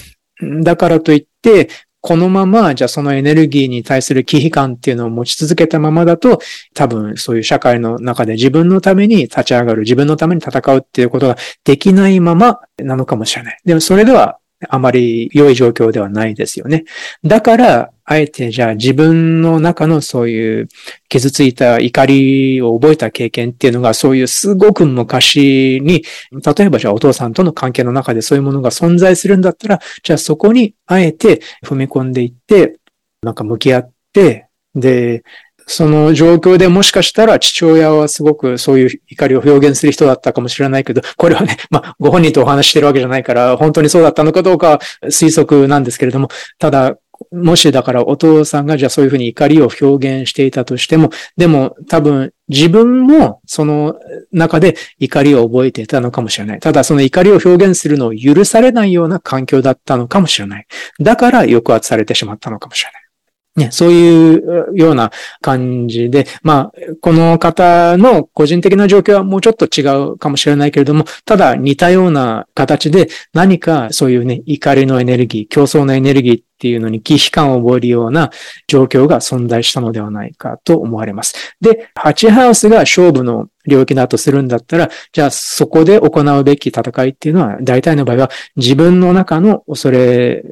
[0.61, 1.69] だからといって、
[2.01, 6.39] このまま、じゃあそのエネルギーに対する危機感っていうのを持ち続けたままだと、
[6.73, 13.59] 多分そういう社会の中で自分のために立ち上がる、自分のために戦うっていうことができないままなのかもしれない。
[13.65, 16.83] でもそれではあまり良い状況ではないですよね。
[17.23, 20.67] だから、あえてじゃあ自分の中のそういう
[21.09, 32.79] 傷ついた怒りを覚えた経験っていうのがそういうすごく昔に、例えばじゃあお父さんとの関係の中でそういうものが存在するんだったら、じゃあそこにあえて踏み込んでいって、
[33.21, 35.23] なんか向き合って、で、
[35.69, 46.97] その状況でもしかしたら父親はすごくそういう怒りを表現する人だったかもしれないけど、これはね、 まあ、ご本人とお話してるわけじゃないから、本当にそうだったのかどうか推測なんですけれども、ただ、
[47.31, 53.95] もしだからお父さんがじゃあそういうふうに怒りを表現していたとしても、でも多分自分もその
[54.31, 56.59] 中で怒りを覚えていたのかもしれない。
[56.59, 60.65] ただその怒りを表現するのを許されないような環境だったのかもしれない。
[60.99, 62.98] だから抑圧されてしまったのかもしれない。
[63.59, 78.31] ね、そういうような感じで、まあ、この方の個人的な状況はもうちょっと違うかもしれないけれども、ただ似たような形で何かそういうね、怒りのエネルギー、競争のエネルギーっていうのに危機感を覚えるような
[78.67, 81.55] 状況が存在したのではないかと思われます。
[81.61, 90.43] で、ハチハウスが勝負の領域だとするんだったら、じゃあそこで行うべき戦いっていうのは、大体の場合は自分の中の恐れ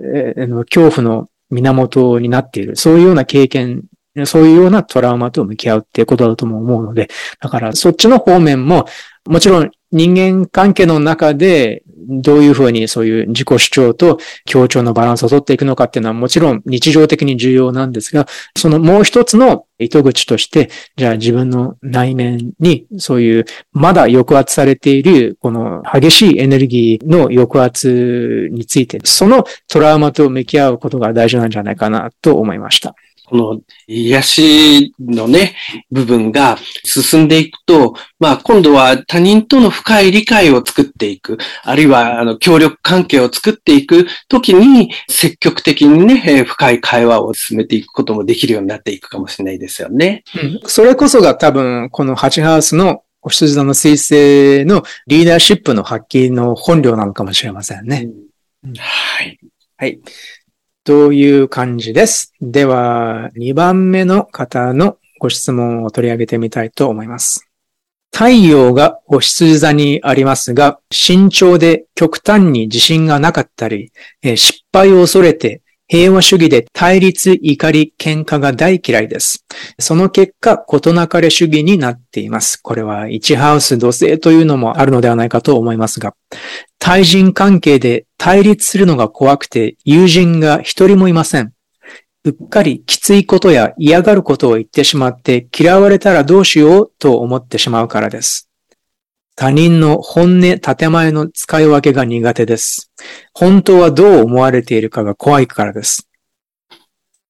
[0.70, 2.76] 恐怖の源になっている。
[2.76, 3.84] そういうような経験、
[4.26, 8.86] そういうようなトラウマと向き合うっていうことだとも思うので、だからそっちの方面も、
[9.26, 32.96] もちろん人間関係の中でどういうふうにそういう自己主張と協調のバランスを取っていくのかっていうのはもちろん日常的に重要なんですが、そのもう一つの糸口として、じゃあ自分の内面にそういうまだ抑圧されているこの激しいエネルギーの抑圧について、そのトラウマと向き合うことが大事なんじゃないかなと思いました。
[33.30, 35.56] この癒しのね、
[35.92, 50.24] 部分が進んでいくと、まあ今度は他人との深い理解を作っていく、あるいはあの協力関係を作っていくときに積極的にね、深い会話を進めていくこともできるようになっていくかもしれないですよね。
[50.64, 58.08] うん、それこそが多分このハチハウスのお羊座の彗星のリーダーシップの発揮の本領なのかもしれませんね。
[58.64, 59.38] うん、はい。
[59.80, 60.00] はい。
[60.88, 62.34] という感じです。
[62.40, 67.50] では、2番目の方のご質問を取り上げてみたいと思います。
[68.14, 73.92] 太陽がお羊座にありますが、慎重で極端に自信がなかったり、
[74.24, 79.46] 失敗を恐れて平和主義で対立、怒り、喧嘩が大嫌いです。
[79.80, 82.62] その結果、事なかれ主義になっています。
[82.62, 86.14] これは1ハウス土星というのもあるのではないかと思いますが、
[86.80, 91.54] 対人関係で対立するのが怖くて友人が一人もいません。
[92.24, 98.50] うっかりきついことや嫌がることを言ってしまって嫌われたらどうしようと思ってしまうからです。
[99.36, 102.92] 他人の本音、建前の使い分けが苦手です。
[103.34, 106.10] 本当はどう思われているかが怖いからです。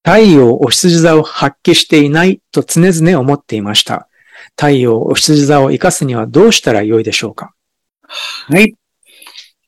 [0.02, 4.08] 太陽お羊座を発揮していないと常々思っていました。
[4.56, 7.52] 太陽お羊座を活かすにはどうしたらよいでしょうか
[8.08, 8.74] はい。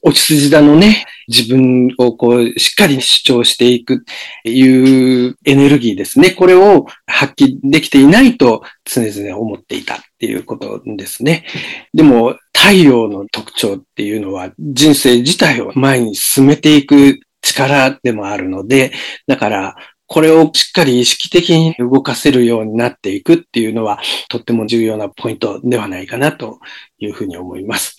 [0.03, 4.05] お羊座のね、自分をこう、しっかり主張していく
[4.45, 6.31] いうエネルギーですね。
[6.31, 9.96] これを発揮できていないと常々思っていた。
[9.96, 11.46] っていうことですね。
[11.94, 18.92] でも、太陽の特徴っていうのは人生自体を前に進めていく力でもあるので、
[19.27, 19.77] だから
[20.07, 23.98] これをしっかり意識的に動かせるようになっていくっていうのは、
[24.29, 26.59] とっても重要なポイントではないかなと
[26.98, 27.96] いうふうに思います。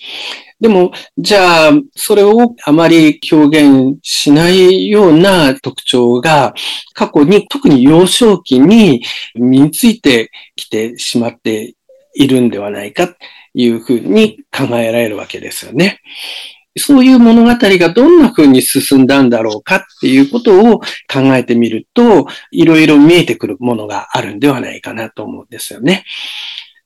[0.62, 6.54] でも、じゃあ、それをあまり表現しないような特徴が、
[6.94, 9.04] 過去に、特に幼少期に
[9.34, 11.74] 身についてきてしまって
[12.14, 13.16] いるんではないか
[13.56, 16.00] いうふうに考えられるわけですよね。
[16.78, 26.06] そういう物語がどんな風に進んだんだろうかっていうことを考えてみると、いろいろ見えてくるものがあるんではないかなと思うんですよね。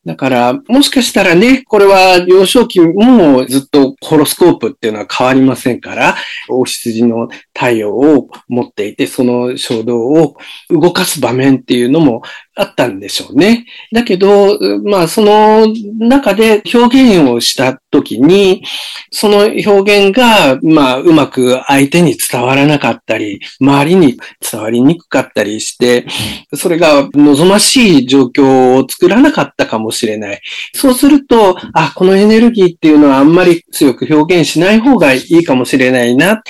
[0.06, 6.16] だから、もしかしたらね、これは幼少期もずっとホロスコープっていうのは変わりませんから、
[6.48, 10.38] 大羊の太陽を持っていて、その衝動を
[10.70, 12.22] 動かす場面っていうのも
[12.56, 13.66] あったんでしょうね。
[13.92, 18.64] だけど、まあ、その中で表現をしたときに、
[19.12, 26.06] その表現が、まあ、うまく相手に伝わらなかったり、周りに伝わりにくかったりして、
[26.54, 29.95] それが望ましい状況を作らなかったかもしれない。
[29.96, 30.42] しれない
[30.74, 36.44] そうすると、あ、このエネルギーっていうのはあんまり強く表現しない方がいいかもしれないな、と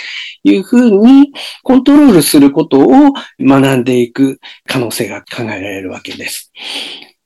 [0.43, 1.31] いうふうに
[1.63, 6.51] コントロールすることを学んでいく可能性が考えられるわけです。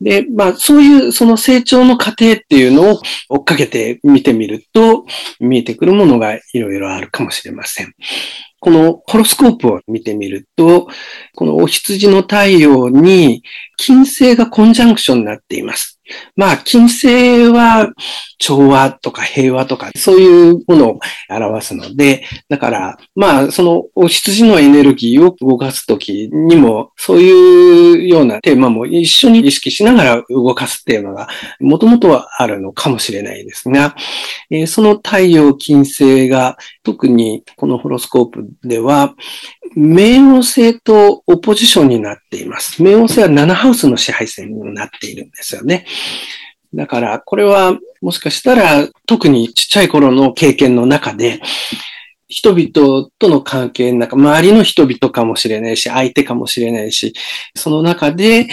[0.02, 5.06] で、まあ、そういうその成長の過程っていうのを追っかけて見てみると、
[5.40, 7.94] 見えてくるものがいろいろあるかもしれません。
[8.62, 10.90] このホロスコープを見てみると、
[11.36, 13.44] このお羊の太陽に
[13.78, 15.99] 金星がコンジャンクションになっています。
[16.36, 17.92] まあ、金星は
[18.38, 21.00] 調和とか平和とか、そういうものを
[21.30, 31.28] 表すので、だから、まあ、そのお羊のエネルギーを動かすときにも、そういうようなテーマも一緒に意識しながら動かすテーマが、
[31.60, 33.96] もともとはあるのかもしれないですが、
[34.50, 39.16] えー、その太陽金星が、特にこのホロスコープでは、
[39.76, 42.82] 冥王星とオポジションになっています。
[42.82, 45.86] 冥王星は7ハウスの支配線になっているんですよね。
[46.74, 51.42] だから、これはもしかしたら特にちっちゃい頃の経験の中で、
[52.28, 57.14] 人々との関係の中、周りの人々かもしれないし、相手かもしれないし、
[57.56, 58.48] その中で、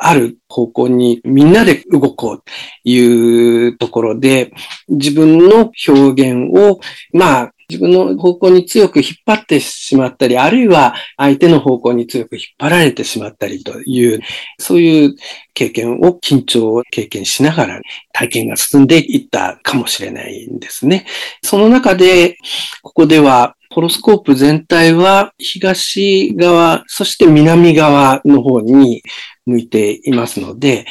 [0.00, 2.44] ある方向にみんなで動こうと
[2.84, 4.52] いうところで、
[4.88, 6.80] 自分の表現を、
[7.12, 14.20] まあ、自分の方向に強く引っ張ってしまったり、あるいは相手の方向に強く引っ張られてしまったりという、
[14.58, 15.16] そういう
[15.52, 17.80] 経験を緊張を経験しながら
[18.14, 21.04] 体験が進んでいったかもしれないんですね。
[21.42, 22.38] その中で、
[22.82, 29.02] ここではホロスコープ全体は東側、そして南側の方に
[29.44, 30.86] 向いていますので、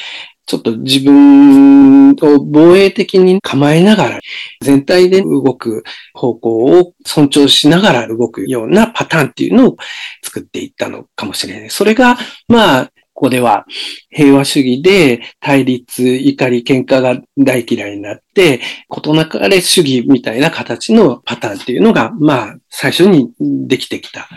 [0.48, 4.20] ちょっと自分を防衛的に構えながら、
[4.62, 5.84] 全体で動く
[6.14, 9.78] 方向を尊重しながら動くようなパターンっていうのを
[10.24, 11.70] 作っていったのかもしれない。
[11.70, 12.18] それが、
[12.48, 13.66] まあ、ここでは
[14.10, 18.62] 平和主義で対立、怒り、喧嘩が大嫌いになって、
[18.95, 24.30] 異なかれ主義みたいな形のパターンっていうのが、まあ、最初にできてきた。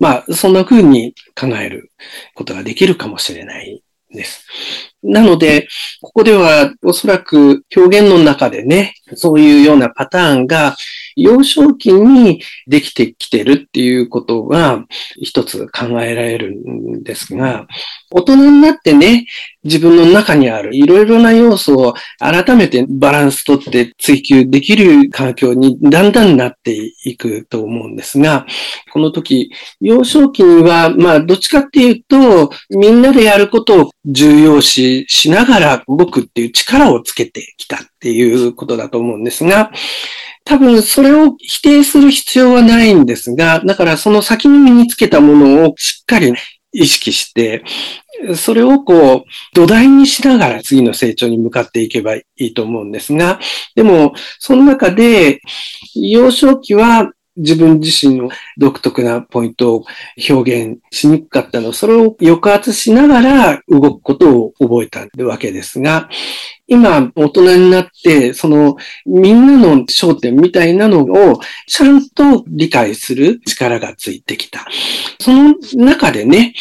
[0.00, 1.92] まあ、そんな風に考える
[2.34, 3.83] ことができるかもしれない
[4.14, 4.46] です。
[5.02, 5.68] なので、
[6.00, 10.76] ここではおそらく表現の中でね、そういうようなパターンが
[11.16, 14.84] 幼少期にできてきてるっていうことが
[15.20, 17.66] 一つ考えられるんですが、
[18.10, 19.26] 大人になってね、
[19.64, 28.46] 自分の中にあるいろいろな要素を改めてバランスとって追求できる環境にだんだんなっていくと思うんですが、
[28.92, 29.50] この時、
[29.80, 39.70] 幼少期には、まあ、どっちかっていうと、みんなでやることを重要視しながら動くっていう力をつけてきたっていうことだと思うんですが、
[40.44, 46.34] 多分それを否定する必要はないんですが、だからその先に身につけたものをしっかり
[46.72, 47.64] 意識して、
[48.36, 49.24] それをこう
[49.54, 53.40] 土台にしながら次の成長に向かっていけばいいと思うんですが、
[53.74, 55.40] でもその中で
[55.94, 59.84] 幼少期は自分自身の独特なポイントを
[60.28, 66.08] 表現しにくかったの、それを抑圧しながら動くことを覚えたわけですが、
[66.66, 74.66] 今、大人になって、その、みんなの焦点みたいなのを、ちゃんと理解する力がついてきた。
[75.20, 76.54] その中でね、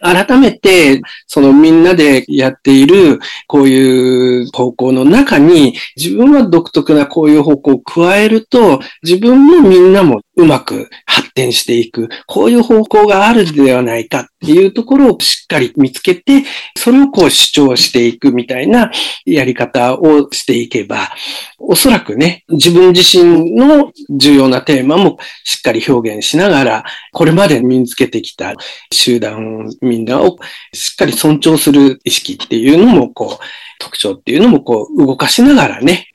[0.00, 16.44] 改めて、そのみんなでやっている、こういう方向の中に、自分は独特なこういう方向を加えると、自分もみんなもうまく発展していく、こういう方向があるではないかっていうところをしっかり見つけて、
[16.76, 18.90] それをこう主張していくみたいな
[19.26, 21.10] やり方をしていけば、
[21.58, 28.54] おそらくね、自分自身の重要なテーマもしっかり表現しながら、これまで身につけてきた
[28.90, 30.38] 集団みんなを
[30.72, 33.44] しっかり尊重する意識っていうのも、こう、
[33.80, 36.08] 特徴っていうのもこう動かしながらね、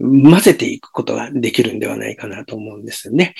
[0.00, 3.34] 混ぜていくことができるんではないかなと思うんですよね。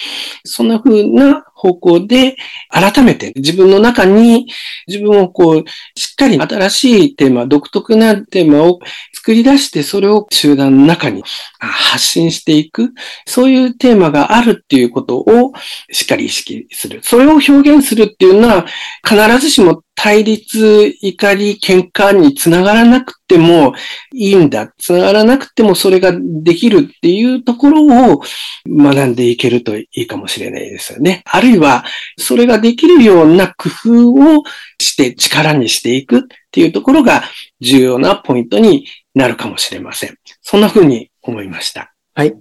[0.44, 2.36] そんな風な方向で
[2.70, 4.46] 改めて自分の中に
[4.86, 5.64] 自分をこう
[5.98, 8.78] しっかり新しいテーマ、独特なテーマを
[9.26, 11.24] 作り出してそれを集団の中に
[11.58, 12.92] 発信していく。
[13.26, 15.52] そういうテーマがあるっていうことを
[15.90, 17.00] しっかり意識する。
[17.02, 18.66] それを表現するっていうのは
[19.04, 23.74] 必ずしも対立、怒り、喧嘩につながらなくても
[24.14, 24.72] いいんだ。
[24.78, 28.20] つながらなくてもそれができるっていうところを
[28.68, 31.22] 学んでいけるといいかもしれないですよね。
[31.24, 31.84] あるいは、
[32.18, 34.44] それができるような工夫を
[34.78, 36.22] して力にしていくっ
[36.52, 37.24] ていうところが
[37.60, 38.86] 重要なポイントに
[39.16, 40.18] なるかもしれません。
[40.42, 41.94] そんな風に思いました。
[42.14, 42.34] はい。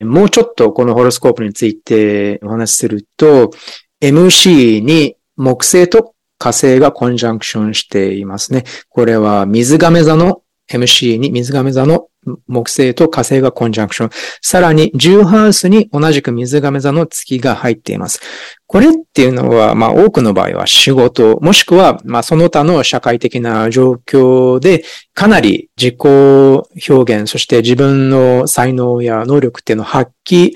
[0.00, 3.52] もうちょっとこのホロスコープについてお話しすると、
[4.00, 8.64] MC に木星と火星がコンジャンクションしていますね。
[8.88, 12.08] これは水亀座の MC に水亀座の
[12.46, 14.10] 木星と火星がコンジャンクション。
[14.42, 18.20] さらに、ジューハウスに同じく水亀座の月が入っています。
[18.66, 30.52] これっていうのは、まあ多くの場合は仕事、もしくは、まあその他の社会的な状況で、かなり自己表現、そして自分の才能や能力っていうのを発揮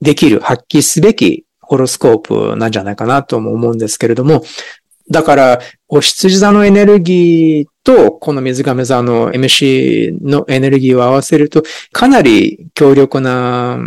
[0.00, 4.42] できる、発揮すべきホロスコープなんじゃないかなとも思うんですけれども、
[5.12, 13.78] だから、お羊座のエネルギーと、この水亀座の MC のエネルギーを合わせると、かなり強力な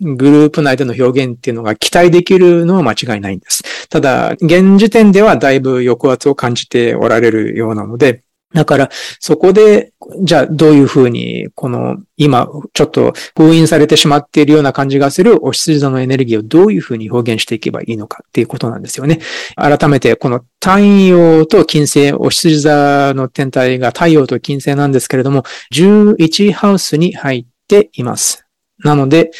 [0.00, 3.88] グループ内での表現っていうのが期待できるのは間違いないんです。
[3.88, 8.22] ただ、現時点ではだいぶ抑圧を感じておられるようなので、
[8.52, 9.92] だから、そこで、
[10.22, 19.20] じゃあどういうふうに、この、今、ちょっと封印されてしまっているような感じがするお羊座のエネルギーをどういうふうに表現していけばいいのかっていうことなんですよね。
[19.56, 28.46] 改めて、この太陽と金星、お羊座の天体が太陽と金星なんですけれども、11ハウスに入っています。
[28.78, 29.30] なので、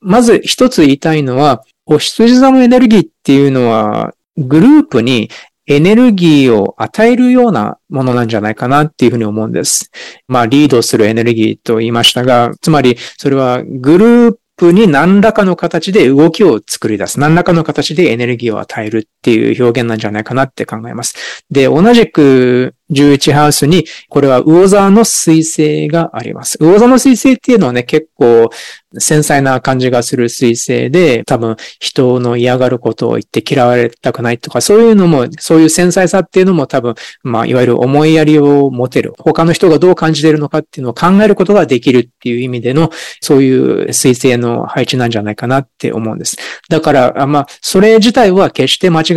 [0.00, 5.30] まず一つ言いたいのは、お羊座のエネルギーっていうのは、グループに
[5.66, 9.90] エネルギーを与えるようなものなんじゃないかなっていうふうに思うんです。
[10.28, 17.18] まあ、リードするエネルギーと言いましたが、つまり、それはグループに何らかの形で動きを作り出す。
[17.18, 21.14] 何らかの形でエネルギーを与えるっていう表現なんじゃないかなって考えます。
[21.50, 26.58] で、同じく11ハウスに、これは魚座の水星があります。
[26.60, 28.50] 魚座の水星っていうのはね、結構
[28.98, 39.14] 繊細な感じがする水星で、多分人の嫌がることを言って嫌われたくないとか、そういうのも、そういう繊細さっていうのも多分、まあ、いわゆる思いやりを持てる。
[39.18, 46.36] 他の人がどう感じているのかっていうのを考えることができるっていう意味での、そういう水星の配置なんじゃないかなって思うんです。
[46.68, 49.13] だから、まあ、それ自体は決して間違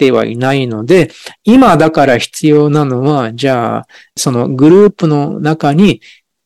[0.00, 1.10] てはいないので、
[1.44, 3.86] 今だから必要なのは、じゃあ、
[4.16, 6.00] そのグループの中に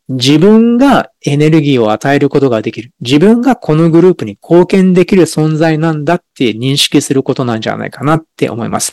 [0.08, 2.90] 自分がエネルギーを与えることができる。
[3.00, 8.92] 自分がこのグループに貢献できる存在なんだって認識することなんじゃないかなって思います。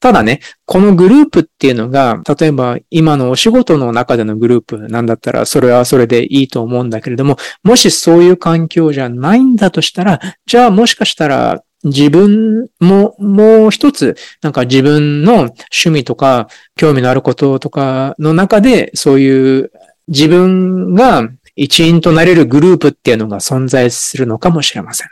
[0.00, 19.72] ただね、このグループっていうのが、例えば今のお仕事の中でのグループなんだったら、それはそれでいいと思うんだけれども、もしそういう環境じゃないんだとしたら、じゃあもしかしたら自分ももう一つ、なんか自分の趣味とか興味のあることとかの中で、そういう
[20.08, 25.08] 自分が一員となれるグループっていうのが存在するのかもしれません。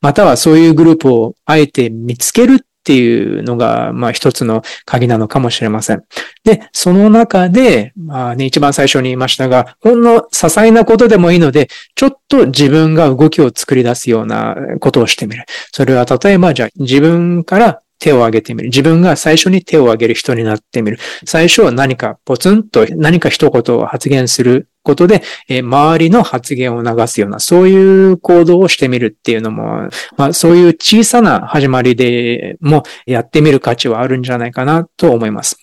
[0.00, 6.04] またはそういうグループをあえて見つけるっっていうのが、まあ一つの鍵なのかもしれません。
[6.44, 15.46] で、その中で、まあね、一番最初に言いましたが、ほんの些細なことでもいいので、ちょっと自分が動きを作り出すようなことをしてみる。
[15.72, 18.68] それは例えば、じゃあ自分から手を挙げてみる。
[18.68, 20.98] 自分が最初に手を挙げる人になってみる。
[21.24, 35.56] 最初は何かポツンと何か一言を発言することで、え周りの発言を流すような、そういう行動をしてみるっていうのも、まあそういう小さな始まりでもやってみる価値はあるんじゃないかなと思います。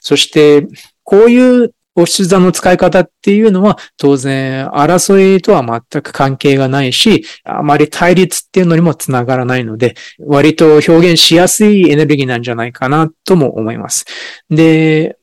[0.00, 0.66] そして、
[1.02, 14.04] こういうお羊座の使い方っていうのは当然争いとは全く関係がないし、あまり対立っていうのにもつながらないので、割と表現しやすいエネルギーなんじゃないかなとも思います。
[14.48, 15.18] で、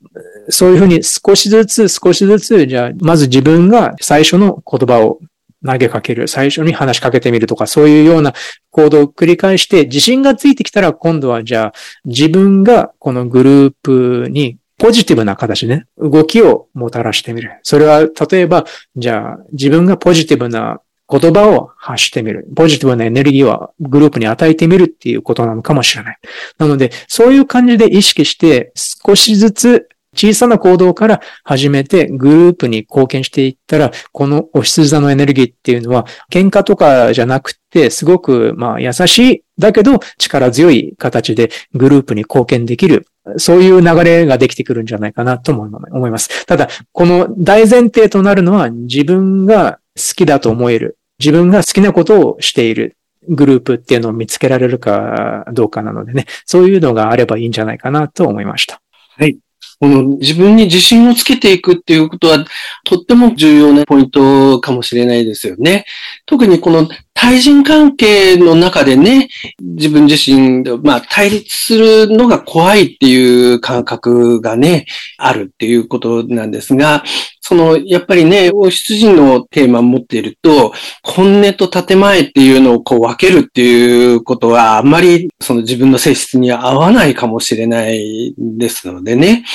[0.49, 5.19] そういうふうに少しずつ少しずつ、じゃあ、まず自分が最初の言葉を
[5.65, 6.27] 投げかける。
[6.27, 8.33] 最初に話しかけてみるとか、そういうような
[8.69, 11.73] 行動を繰り返して、自信がついてきたら今度はじゃあ
[12.05, 17.59] 自分がこのグループにポジティブな形、ね、動きをもたらしてみる。
[17.63, 18.65] それは、例えば、
[18.95, 22.47] じゃあ、自分がポジティブな言葉を発してみる。
[22.55, 26.19] ポジティブなエネルギーをグループに与えてみるっていうことなのかもしれない。
[26.57, 43.07] なので、そういう感じで意識して、少しずつ小さな行動から始めてグループに貢献していったら、このお羊座のエネルギーっていうのは、喧嘩とかじゃなくて、すごく、まあ、優しい、だけど力強い形でグループに貢献できる。
[43.37, 46.45] そういう流れができてくるんじゃないかなと思います。
[46.45, 50.97] ただ、この大前提となるのは自分が好きだと思える。
[51.19, 52.97] 自分が好きなことをしている。
[53.27, 58.81] グループっていうのを見つけられるかどうかなのでね、そういうのがあればいいんじゃないかなと思いました。
[59.17, 59.39] はい。
[59.79, 62.45] この自分に自信をつけていくっていうことは、
[62.85, 65.85] とっても重要なポイントかもしれないですよね。
[66.25, 74.85] 特にこの対人関係の中でね、自分自身、まあ、対立するのが怖いっていう感覚がね、
[75.17, 77.03] あるっていうことなんですが、
[77.39, 89.45] その、やっぱりね、王室人のテーマを持っていると、本音と建前っていうのをこう分けるっていうことは、あんまりその自分の性質には合わないかもしれないですのでね。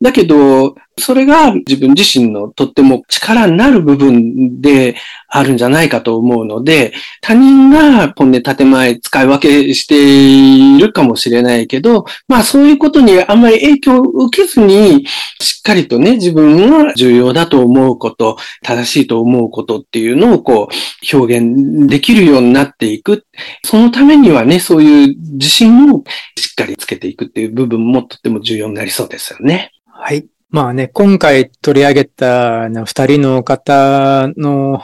[0.00, 4.96] だけど、それが自分自身のとっても力になる部分で
[5.28, 15.06] あるんじゃないかと思うので、他人が本音建前使い分けしているかもしれないけど、まあそういうことにあんまり影響を受けずに、
[15.40, 23.26] しっかりとね、自分が重要だと思うこと、正しいと思うことっていうのをこう表現できるようになっていく。
[23.64, 26.04] そのためにはね、そういう自信を
[26.38, 29.72] しっかりつけていくっていう部分もとっても重要になりそうですよね。
[29.86, 30.26] はい。
[30.54, 34.80] まあね、今回取り上げた二人の方の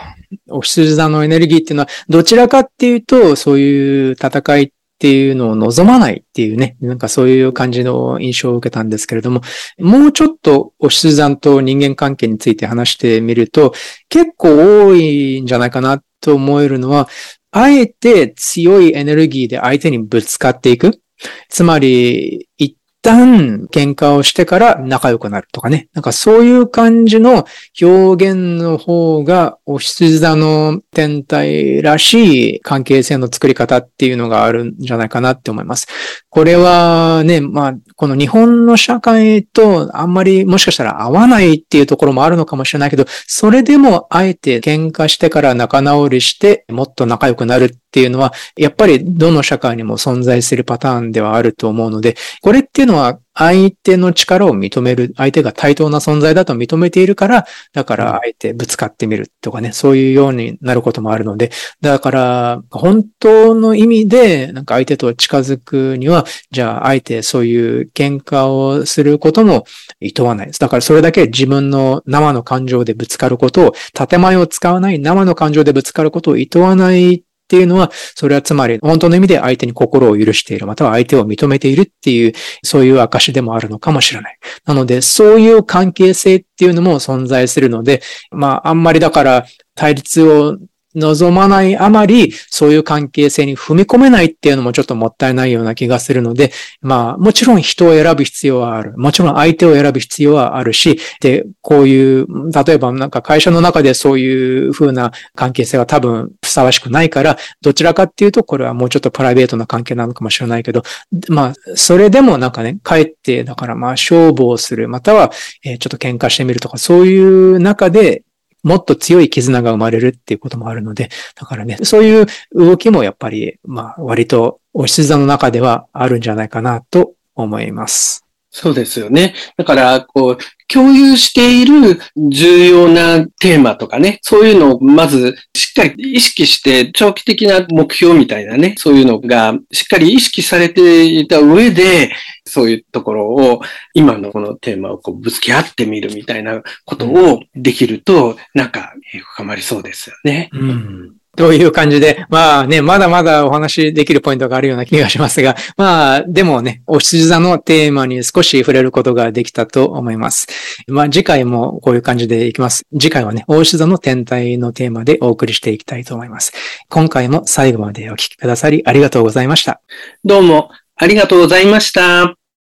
[0.49, 9.43] お羊座のエネルギーっていうのは、どちらかっていうと、そういう戦いっていうのを望まないっていうね、なんかそういう感じの印象を受けたんですけれども、
[9.79, 13.73] もうちょっとお羊座と人間関係について話してみると、
[14.09, 17.09] 結構多いんじゃないかなと思えるのは、
[17.53, 21.01] あえて強いエネルギーで相手にぶつかっていく。
[21.49, 25.89] つまり、一旦喧嘩をしてから仲良くなるとかね。
[25.95, 27.47] なんかそういう感じの
[27.81, 35.87] 表現の方が、お羊座の天体らしい関係性の作り方っていうのがあるんじゃないかなって思います。
[36.29, 69.65] これはね、まあ、この日本の社会とあんまりもしかしたら合わないっていうところもあるのかもしれないけど、それでもあえて喧嘩してから仲直りしてもっと仲良くなるっていうのは、やっぱりどの社会にも存在するパターンではあると思うので、これっていうのは相手の力を認める、相手が対等な存在だと認めているから、だからあえてぶつかってみるとかね、そういうようになることもあるので、だから、本当の意味で、なんか相手と近づくには、じゃあ、あえてそういう喧嘩をすることも
[70.01, 70.61] 厭わないです。
[70.61, 82.33] だからそれだけ自分の生の感情でぶつかることを、建前を使わない生の感情でぶつかることを厭わないっていうのは、それはつまり本当の意味で相手に心を許している、または相手を認めているっていう、
[82.63, 84.39] そういう証でもあるのかもしれない。
[84.65, 90.59] なので、そういう関係性っていうのも存在するので、まあ、あんまりだから対立を
[90.95, 98.95] 望まないあまり、そういう関係性に踏み込めないっていうのもちょっともったいないような気がするので、まあ、もちろん人を選ぶ必要はある。
[98.97, 110.83] もちろん相手を選ぶ必要はあるし、で、こういう、例えばなんか会社の中でそういう風な関係性は多分ふさわしくないから、どちらかっていうと、これはもうちょっとプライベートな関係なのかもしれないけど、
[111.29, 115.31] まあ、それでもなんかね、帰って、だからまあ、勝負をする、または、
[115.65, 118.23] え、ちょっと喧嘩してみるとか、そういう中で、
[118.63, 128.30] もっと強い絆が生まれるっていうこともあるので、だからね、そういう動きもやっぱり、まあ、割とおし座の中ではあるんじゃないかなと思います。
[128.53, 129.35] そうですよね。
[129.57, 142.13] だから、こう、共有している重要なテーマとかね、そういうのをまずしっかり意識して長期的な目標みたいなね、そういうのがしっかり意識されていた上で、
[142.45, 143.61] そういうところを
[143.95, 148.95] 今のこのテーマをこうぶつけ合ってみるみたいなことをできると、なんか
[149.35, 150.51] 深まりそうですよね。
[150.53, 160.47] うんという感じで、まあね、まだまだお話できるポイントがあるような気がしますが、まあ、でもね、お羊座のテーマに少し触れることができたと思います。
[160.89, 162.85] まあ、次回もこういう感じでいきます。
[162.93, 166.53] 次回はね、お羊座の天体のテーマでお送りしていきたいと思います。
[166.89, 169.81] 今回も最後までお聞きくださりありがとうございました。
[170.25, 172.40] どうもありがとうございました。